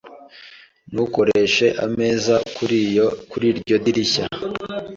[0.91, 2.35] Ntukoreshe ameza
[3.29, 4.25] kuriryo dirishya.